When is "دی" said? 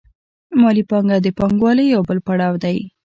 2.63-2.77